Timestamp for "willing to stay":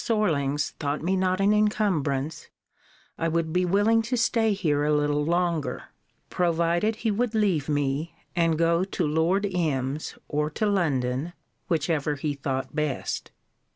3.65-4.51